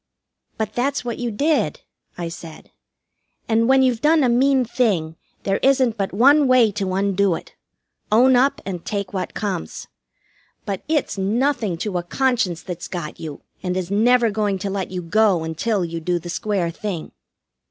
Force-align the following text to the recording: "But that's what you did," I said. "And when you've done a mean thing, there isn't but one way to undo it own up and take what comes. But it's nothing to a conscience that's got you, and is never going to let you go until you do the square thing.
"But 0.57 0.73
that's 0.73 1.05
what 1.05 1.19
you 1.19 1.29
did," 1.29 1.81
I 2.17 2.27
said. 2.27 2.71
"And 3.47 3.69
when 3.69 3.83
you've 3.83 4.01
done 4.01 4.23
a 4.23 4.29
mean 4.29 4.65
thing, 4.65 5.15
there 5.43 5.57
isn't 5.57 5.95
but 5.95 6.11
one 6.11 6.47
way 6.47 6.71
to 6.71 6.95
undo 6.95 7.35
it 7.35 7.53
own 8.11 8.35
up 8.35 8.63
and 8.65 8.83
take 8.83 9.13
what 9.13 9.35
comes. 9.35 9.85
But 10.65 10.81
it's 10.87 11.19
nothing 11.19 11.77
to 11.85 11.99
a 11.99 12.03
conscience 12.03 12.63
that's 12.63 12.87
got 12.87 13.19
you, 13.19 13.43
and 13.61 13.77
is 13.77 13.91
never 13.91 14.31
going 14.31 14.57
to 14.65 14.71
let 14.71 14.89
you 14.89 15.03
go 15.03 15.43
until 15.43 15.85
you 15.85 15.99
do 15.99 16.17
the 16.17 16.29
square 16.31 16.71
thing. 16.71 17.11